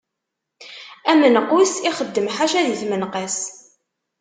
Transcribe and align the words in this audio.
Amenqus 1.11 1.73
ixeddem 1.89 2.27
ḥaca 2.35 2.61
di 2.65 2.75
tmenqas. 2.81 3.37